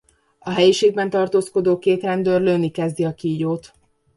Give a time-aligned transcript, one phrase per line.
[0.39, 3.73] A helyiségben tartózkodó két rendőr lőni kezdi a kígyót.